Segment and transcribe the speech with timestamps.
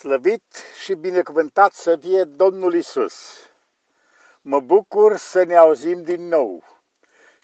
[0.00, 0.42] Slăvit
[0.82, 3.38] și binecuvântat să fie Domnul Isus.
[4.40, 6.64] Mă bucur să ne auzim din nou.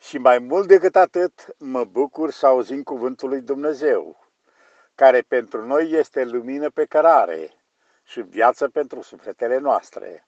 [0.01, 4.27] Și mai mult decât atât, mă bucur să auzim cuvântul lui Dumnezeu,
[4.95, 7.55] care pentru noi este lumină pe cărare
[8.03, 10.27] și viață pentru sufletele noastre.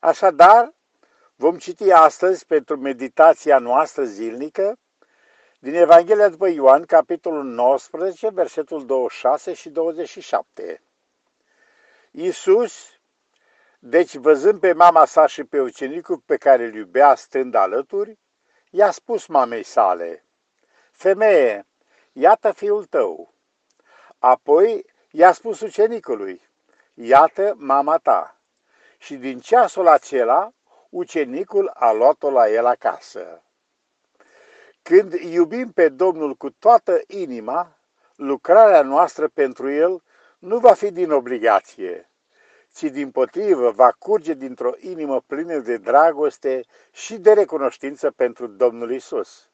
[0.00, 0.72] Așadar,
[1.34, 4.78] vom citi astăzi pentru meditația noastră zilnică
[5.58, 10.80] din Evanghelia după Ioan, capitolul 19, versetul 26 și 27.
[12.18, 13.00] Iisus,
[13.78, 18.18] deci văzând pe mama sa și pe ucenicul pe care îl iubea stând alături,
[18.70, 20.24] i-a spus mamei sale,
[20.92, 21.66] Femeie,
[22.12, 23.34] iată fiul tău.
[24.18, 26.42] Apoi i-a spus ucenicului,
[26.94, 28.40] iată mama ta.
[28.98, 30.52] Și din ceasul acela,
[30.90, 33.42] ucenicul a luat-o la el acasă.
[34.82, 37.78] Când iubim pe Domnul cu toată inima,
[38.14, 40.02] lucrarea noastră pentru El
[40.38, 42.10] nu va fi din obligație,
[42.72, 48.92] ci din potrivă va curge dintr-o inimă plină de dragoste și de recunoștință pentru Domnul
[48.92, 49.50] Isus.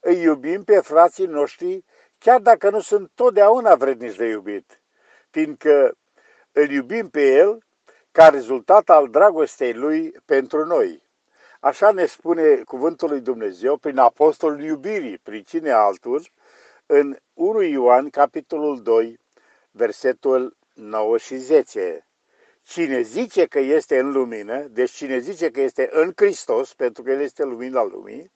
[0.00, 1.84] Îi iubim pe frații noștri
[2.18, 4.82] chiar dacă nu sunt totdeauna vrednici de iubit,
[5.30, 5.96] fiindcă
[6.52, 7.62] îl iubim pe El
[8.10, 11.02] ca rezultat al dragostei Lui pentru noi.
[11.60, 16.26] Așa ne spune cuvântul lui Dumnezeu prin apostolul iubirii, prin cine altul,
[16.86, 19.20] în 1 Ioan, capitolul 2,
[19.72, 22.06] versetul 9 și 10.
[22.62, 27.10] Cine zice că este în lumină, deci cine zice că este în Hristos, pentru că
[27.10, 28.32] El este lumina lumii,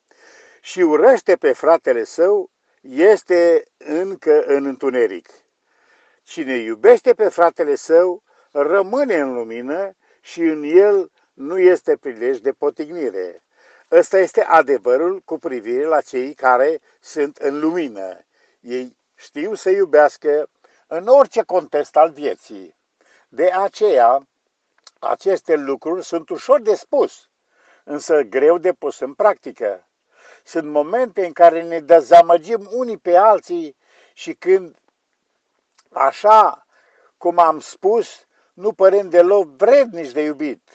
[0.61, 5.28] și urăște pe fratele său, este încă în întuneric.
[6.23, 12.53] Cine iubește pe fratele său, rămâne în lumină și în el nu este prilej de
[12.53, 13.43] potignire.
[13.91, 18.27] Ăsta este adevărul cu privire la cei care sunt în lumină.
[18.61, 20.48] Ei știu să iubească
[20.87, 22.77] în orice context al vieții.
[23.28, 24.27] De aceea,
[24.99, 27.28] aceste lucruri sunt ușor de spus,
[27.84, 29.87] însă greu de pus în practică.
[30.44, 33.77] Sunt momente în care ne dezamăgim unii pe alții
[34.15, 34.77] și când,
[35.93, 36.66] așa
[37.16, 40.71] cum am spus, nu părem deloc vrednici de iubit,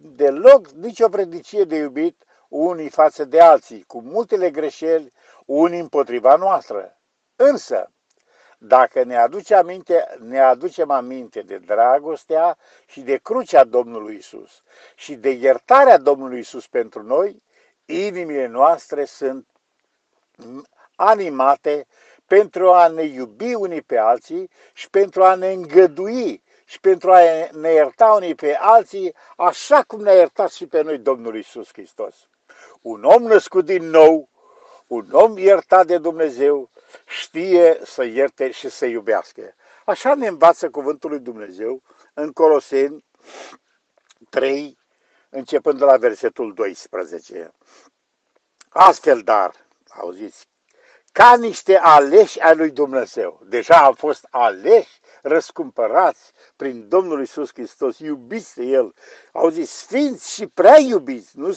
[0.00, 5.12] deloc nicio vrednicie de iubit unii față de alții, cu multele greșeli,
[5.44, 6.98] unii împotriva noastră.
[7.36, 7.90] Însă,
[8.58, 14.62] dacă ne, aduce aminte, ne aducem aminte de dragostea și de crucea Domnului Isus
[14.94, 17.42] și de iertarea Domnului Isus pentru noi,
[17.84, 19.46] inimile noastre sunt
[20.94, 21.86] animate
[22.26, 27.20] pentru a ne iubi unii pe alții și pentru a ne îngădui și pentru a
[27.52, 32.28] ne ierta unii pe alții, așa cum ne-a iertat și pe noi Domnul Isus Hristos.
[32.80, 34.28] Un om născut din nou,
[34.86, 36.70] un om iertat de Dumnezeu,
[37.16, 39.54] știe să ierte și să iubească.
[39.84, 41.82] Așa ne învață cuvântul lui Dumnezeu
[42.14, 43.04] în Coloseni
[44.30, 44.78] 3,
[45.28, 47.52] începând de la versetul 12.
[48.68, 50.48] Astfel, dar, auziți,
[51.12, 57.98] ca niște aleși ai lui Dumnezeu, deja au fost aleși, răscumpărați prin Domnul Isus Hristos,
[57.98, 58.94] iubiți de El,
[59.32, 61.56] auziți, sfinți și prea iubiți, nu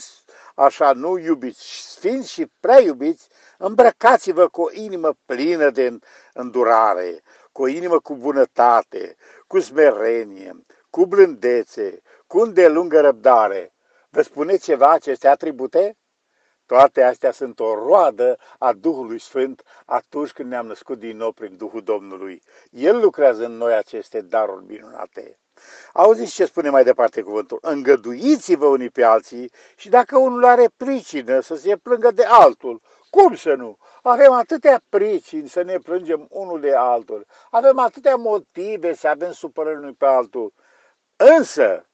[0.64, 3.28] așa, nu iubiți, sfinți și prea iubiți,
[3.62, 5.98] Îmbrăcați-vă cu o inimă plină de
[6.32, 7.22] îndurare,
[7.52, 9.16] cu o inimă cu bunătate,
[9.46, 13.72] cu smerenie, cu blândețe, cu îndelungă răbdare.
[14.08, 15.96] Vă spune ceva aceste atribute?
[16.66, 21.56] Toate astea sunt o roadă a Duhului Sfânt atunci când ne-am născut din nou prin
[21.56, 22.42] Duhul Domnului.
[22.70, 25.38] El lucrează în noi aceste daruri minunate.
[25.92, 27.58] Auziți ce spune mai departe cuvântul?
[27.62, 33.34] Îngăduiți-vă unii pe alții și dacă unul are pricină să se plângă de altul, cum
[33.34, 33.78] să nu?
[34.02, 37.26] Avem atâtea pricini să ne plângem unul de altul.
[37.50, 40.52] Avem atâtea motive să avem supărări unul pe altul.
[41.16, 41.86] Însă,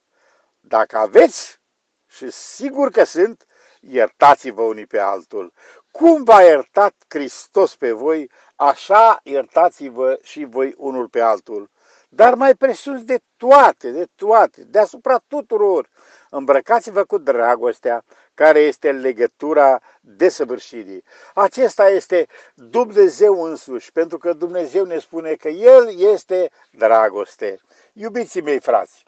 [0.61, 1.61] dacă aveți,
[2.07, 3.47] și sigur că sunt,
[3.81, 5.53] iertați-vă unii pe altul.
[5.91, 11.71] Cum v-a iertat Hristos pe voi, așa iertați-vă și voi unul pe altul.
[12.17, 15.89] Dar mai presus de toate, de toate, deasupra tuturor,
[16.31, 18.05] îmbrăcați-vă cu dragostea,
[18.35, 21.05] care este legătura desăvârșirii.
[21.35, 27.61] Acesta este Dumnezeu însuși, pentru că Dumnezeu ne spune că El este dragoste.
[27.93, 29.05] Iubiții mei frați,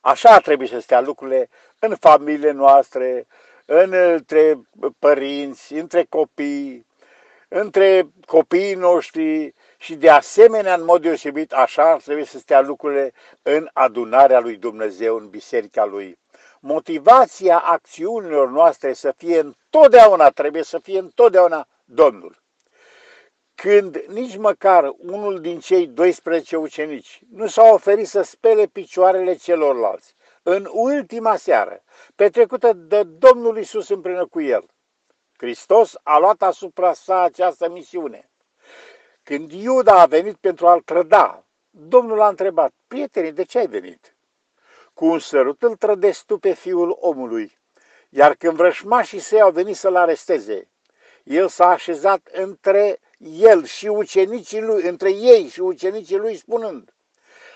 [0.00, 3.26] așa trebuie să stea lucrurile în familiile noastre,
[3.64, 4.60] între
[4.98, 6.86] părinți, între copii,
[7.48, 13.12] între copiii noștri și de asemenea, în mod deosebit, așa trebuie să stea lucrurile
[13.42, 16.18] în adunarea lui Dumnezeu, în biserica lui
[16.60, 22.42] motivația acțiunilor noastre să fie întotdeauna, trebuie să fie întotdeauna Domnul.
[23.54, 30.14] când nici măcar unul din cei 12 ucenici nu s-a oferit să spele picioarele celorlalți
[30.42, 31.82] în ultima seară,
[32.14, 34.66] petrecută de Domnul Isus împreună cu el.
[35.38, 38.30] Hristos a luat asupra sa această misiune.
[39.22, 44.16] Când Iuda a venit pentru a-l trăda, Domnul a întrebat, prietenii, de ce ai venit?
[44.94, 47.58] Cu un sărut îl trădesc tu pe fiul omului,
[48.08, 50.68] iar când vrășmașii săi au venit să-l aresteze,
[51.22, 56.94] el s-a așezat între el și ucenicii lui, între ei și ucenicii lui, spunând,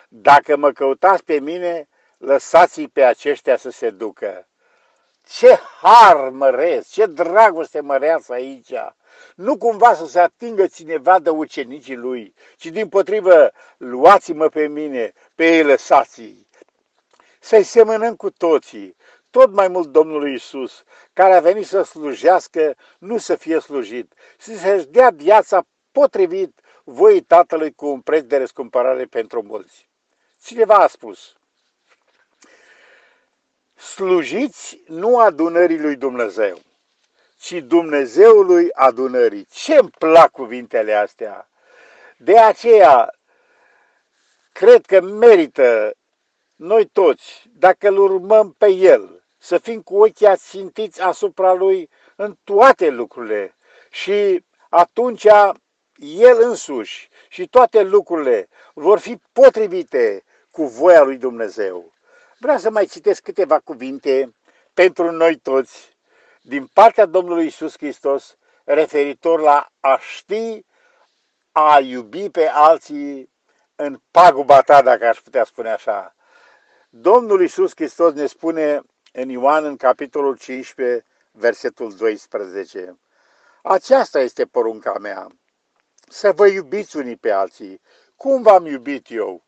[0.09, 1.89] dacă mă căutați pe mine,
[2.19, 4.49] lăsați-i pe aceștia să se ducă.
[5.29, 8.73] Ce har măresc, ce dragoste măreață aici!
[9.35, 15.13] Nu cumva să se atingă cineva de ucenicii lui, ci din potrivă, luați-mă pe mine,
[15.35, 16.47] pe ei lăsați-i.
[17.41, 18.97] Să-i semănăm cu toții,
[19.31, 20.83] tot mai mult Domnului Isus,
[21.13, 27.73] care a venit să slujească, nu să fie slujit, să-și dea viața potrivit voi Tatălui
[27.73, 29.89] cu un preț de răscumpărare pentru mulți.
[30.43, 31.37] Cineva a spus,
[33.83, 36.59] slujiți nu adunării lui Dumnezeu,
[37.39, 39.47] ci Dumnezeului adunării.
[39.51, 41.49] Ce-mi plac cuvintele astea!
[42.17, 43.15] De aceea,
[44.53, 45.95] cred că merită
[46.57, 52.37] noi toți, dacă îl urmăm pe El, să fim cu ochii ațintiți asupra Lui în
[52.45, 53.57] toate lucrurile
[53.91, 55.25] și atunci
[55.99, 61.93] El însuși și toate lucrurile vor fi potrivite cu voia lui Dumnezeu.
[62.43, 64.35] Vreau să mai citesc câteva cuvinte
[64.75, 65.97] pentru noi toți
[66.41, 70.65] din partea Domnului Isus Hristos referitor la a ști,
[71.53, 73.31] a iubi pe alții
[73.77, 76.15] în paguba ta, dacă aș putea spune așa.
[76.91, 82.99] Domnul Isus Hristos ne spune în Ioan, în capitolul 15, versetul 12.
[83.63, 85.27] Aceasta este porunca mea,
[86.09, 87.81] să vă iubiți unii pe alții.
[88.17, 89.45] Cum v-am iubit eu?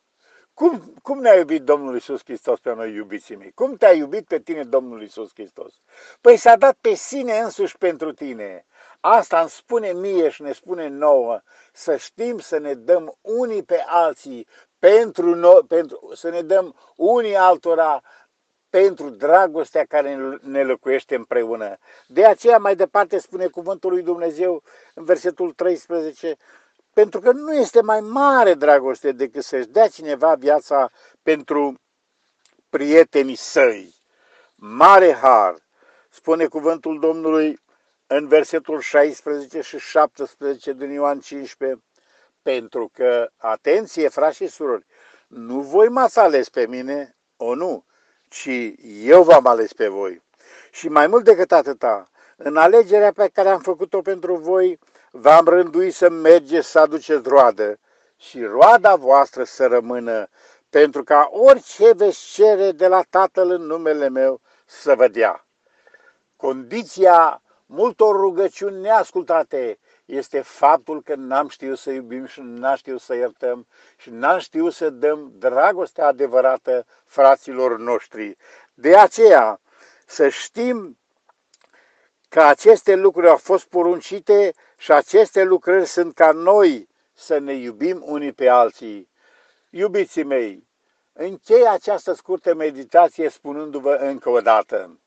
[0.54, 3.52] Cum, cum ne-a iubit Domnul Isus Hristos pe noi, iubiții mei?
[3.52, 5.80] Cum te-a iubit pe tine Domnul Isus Hristos?
[6.20, 8.66] Păi s-a dat pe sine însuși pentru tine.
[9.00, 11.40] Asta îmi spune mie și ne spune nouă
[11.72, 14.46] să știm să ne dăm unii pe alții
[14.78, 18.02] pentru noi, pentru, să ne dăm unii altora
[18.70, 21.78] pentru dragostea care ne locuiește împreună.
[22.06, 24.62] De aceea mai departe spune cuvântul lui Dumnezeu
[24.94, 26.36] în versetul 13,
[26.94, 30.90] pentru că nu este mai mare dragoste decât să-și dea cineva viața
[31.22, 31.74] pentru
[32.68, 33.94] prietenii săi.
[34.54, 35.54] Mare har,
[36.10, 37.58] spune cuvântul Domnului
[38.06, 41.82] în versetul 16 și 17 din Ioan 15,
[42.42, 44.86] pentru că, atenție, frați și surori,
[45.26, 47.84] nu voi m-ați ales pe mine, o nu,
[48.28, 50.22] ci eu v-am ales pe voi.
[50.70, 54.78] Și mai mult decât atâta, în alegerea pe care am făcut-o pentru voi,
[55.16, 57.78] v-am rânduit să mergeți să aduceți roadă
[58.16, 60.28] și roada voastră să rămână,
[60.70, 65.46] pentru ca orice veți cere de la Tatăl în numele meu să vă dea.
[66.36, 73.14] Condiția multor rugăciuni neascultate este faptul că n-am știut să iubim și n-am știut să
[73.14, 73.66] iertăm
[73.96, 78.36] și n-am știut să dăm dragostea adevărată fraților noștri.
[78.74, 79.60] De aceea,
[80.06, 80.98] să știm
[82.28, 84.54] că aceste lucruri au fost poruncite
[84.84, 89.10] și aceste lucrări sunt ca noi să ne iubim unii pe alții.
[89.70, 90.68] Iubiții mei,
[91.12, 95.00] închei această scurtă meditație spunându-vă încă o dată.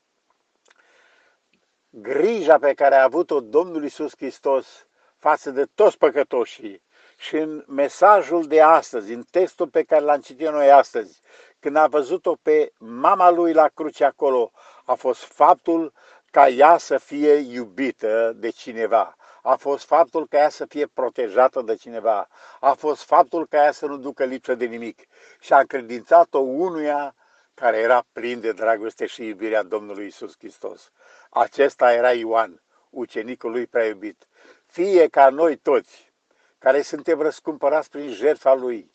[1.90, 6.82] Grija pe care a avut-o Domnul Isus Hristos față de toți păcătoșii
[7.16, 11.20] și în mesajul de astăzi, în textul pe care l-am citit noi astăzi,
[11.58, 14.50] când a văzut-o pe mama lui la cruce acolo,
[14.84, 15.92] a fost faptul
[16.30, 19.16] ca ea să fie iubită de cineva.
[19.48, 22.28] A fost faptul ca ea să fie protejată de cineva.
[22.60, 25.06] A fost faptul ca ea să nu ducă lipsă de nimic.
[25.40, 27.14] Și a încredințat-o unuia
[27.54, 30.92] care era plin de dragoste și iubirea Domnului Isus Hristos.
[31.30, 34.26] Acesta era Ioan, ucenicul lui prea iubit.
[34.66, 36.12] Fie ca noi toți,
[36.58, 38.92] care suntem răscumpărați prin jertfa Lui,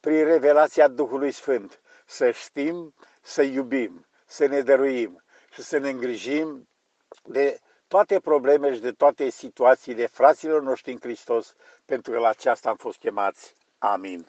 [0.00, 6.68] prin revelația Duhului Sfânt, să știm să iubim, să ne dăruim și să ne îngrijim
[7.22, 7.60] de
[7.92, 12.76] toate problemele și de toate situațiile fraților noștri în Hristos, pentru că la aceasta am
[12.76, 13.56] fost chemați.
[13.78, 14.26] Amin.